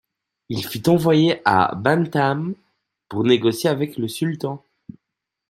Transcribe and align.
Il 0.49 0.65
fut 0.65 0.89
envoyé 0.89 1.43
à 1.45 1.75
Bantam 1.75 2.55
pour 3.07 3.23
négocier 3.23 3.69
avec 3.69 3.97
le 3.99 4.07
sultan. 4.07 4.65